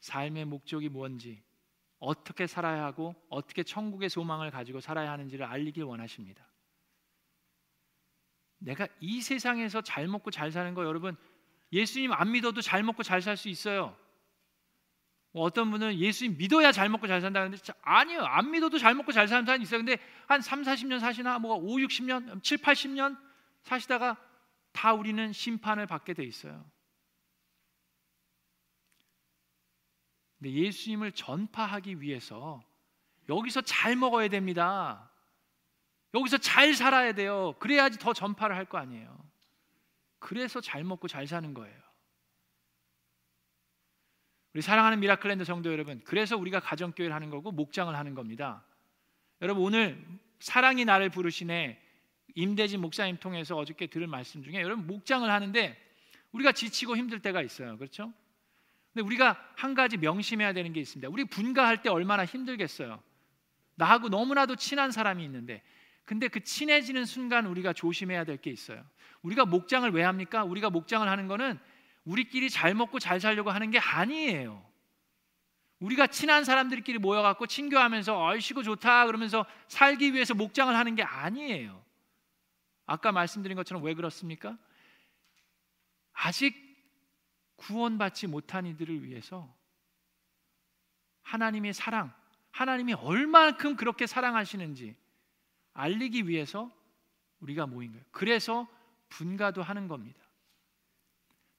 [0.00, 1.42] 삶의 목적이 뭔지,
[1.98, 6.46] 어떻게 살아야 하고 어떻게 천국의 소망을 가지고 살아야 하는지를 알리길 원하십니다.
[8.56, 11.14] 내가 이 세상에서 잘 먹고 잘 사는 거 여러분
[11.70, 13.94] 예수님 안 믿어도 잘 먹고 잘 살 수 있어요.
[15.32, 18.22] 뭐 어떤 분은 예수님 믿어야 잘 먹고 잘 산다는데 아니요.
[18.22, 19.80] 안 믿어도 잘 먹고 잘 사는 사람이 있어요.
[19.80, 23.20] 근데 한 3, 40년 사시나 뭐 5, 60년, 7, 80년
[23.62, 24.16] 사시다가
[24.72, 26.64] 다 우리는 심판을 받게 돼 있어요.
[30.38, 32.62] 근데 예수님을 전파하기 위해서
[33.28, 35.10] 여기서 잘 먹어야 됩니다.
[36.14, 37.54] 여기서 잘 살아야 돼요.
[37.58, 39.18] 그래야지 더 전파를 할 거 아니에요.
[40.18, 41.78] 그래서 잘 먹고 잘 사는 거예요.
[44.54, 48.64] 우리 사랑하는 미라클랜드 성도 여러분, 그래서 우리가 가정교회를 하는 거고 목장을 하는 겁니다.
[49.42, 50.04] 여러분 오늘
[50.40, 51.80] 사랑이 나를 부르시네
[52.34, 55.76] 임대진 목사님 통해서 어저께 들은 말씀 중에 여러분 목장을 하는데
[56.32, 57.76] 우리가 지치고 힘들 때가 있어요.
[57.76, 58.12] 그렇죠?
[58.92, 61.08] 근데 우리가 한 가지 명심해야 되는 게 있습니다.
[61.08, 63.02] 우리 분가할 때 얼마나 힘들겠어요.
[63.74, 65.62] 나하고 너무나도 친한 사람이 있는데
[66.04, 68.84] 근데 그 친해지는 순간 우리가 조심해야 될 게 있어요.
[69.22, 70.44] 우리가 목장을 왜 합니까?
[70.44, 71.58] 우리가 목장을 하는 거는
[72.04, 74.66] 우리끼리 잘 먹고 잘 살려고 하는 게 아니에요.
[75.80, 81.84] 우리가 친한 사람들끼리 모여갖고 친교하면서 얼씨구 좋다 그러면서 살기 위해서 목장을 하는 게 아니에요.
[82.86, 84.56] 아까 말씀드린 것처럼 왜 그렇습니까?
[86.14, 86.67] 아직
[87.58, 89.54] 구원받지 못한 이들을 위해서
[91.22, 92.12] 하나님의 사랑,
[92.50, 94.96] 하나님이 얼만큼 그렇게 사랑하시는지
[95.74, 96.70] 알리기 위해서
[97.40, 98.04] 우리가 모인 거예요.
[98.10, 98.66] 그래서
[99.10, 100.20] 분가도 하는 겁니다.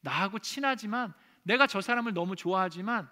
[0.01, 3.09] 나하고 친하지만 내가 저 사람을 너무 좋아하지만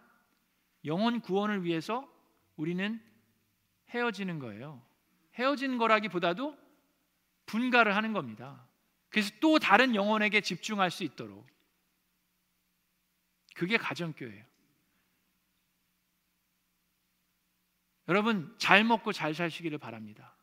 [0.86, 2.10] 영혼 구원을 위해서
[2.56, 3.02] 우리는
[3.90, 4.82] 헤어지는 거예요.
[5.36, 6.58] 헤어지는 거라기보다도
[7.46, 8.68] 분가를 하는 겁니다.
[9.10, 11.48] 그래서 또 다른 영혼에게 집중할 수 있도록
[13.58, 14.46] 그게 가정교회예요.
[18.08, 20.36] 여러분 잘 먹고 잘 사시기를 바랍니다.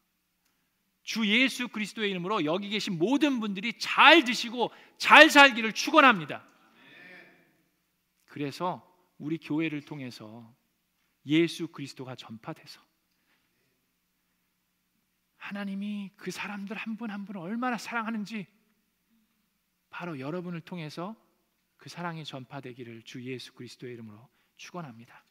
[1.05, 6.45] 주 예수 그리스도의 이름으로 여기 계신 모든 분들이 잘 드시고 잘 살기를 축원합니다.
[8.27, 8.85] 그래서
[9.19, 10.53] 우리 교회를 통해서
[11.25, 12.81] 예수 그리스도가 전파돼서
[15.37, 18.49] 하나님이 그 사람들 한 분 한 분을 얼마나 사랑하는지
[19.89, 21.15] 바로 여러분을 통해서
[21.85, 24.26] 그 사랑이 전파되기를 주 예수 그리스도의 이름으로
[24.57, 25.26] 축원합니다.